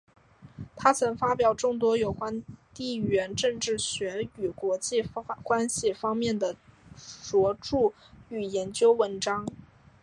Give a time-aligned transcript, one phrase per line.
[0.75, 5.03] 他曾发表众多有关地缘政治学与国际
[5.43, 6.55] 关系方面的
[7.21, 7.93] 着作
[8.29, 9.45] 与研究文章。